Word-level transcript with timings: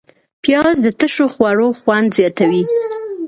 پیاز 0.43 0.77
د 0.85 0.87
تشو 0.99 1.25
خوړو 1.33 1.67
خوند 1.79 2.07
زیاتوي 2.17 2.63